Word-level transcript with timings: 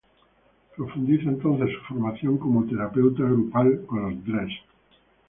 Profundiza, 0.75 1.29
entonces, 1.29 1.69
su 1.77 1.83
formación 1.93 2.39
como 2.39 2.65
terapeuta 2.65 3.21
grupal 3.21 3.85
con 3.85 4.01
los 4.09 4.25
Dres. 4.25 4.51